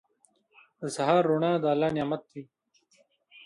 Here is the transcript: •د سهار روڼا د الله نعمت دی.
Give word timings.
•د 0.79 0.81
سهار 0.95 1.21
روڼا 1.29 1.51
د 1.59 1.65
الله 1.73 1.89
نعمت 1.97 2.21
دی. 2.31 2.41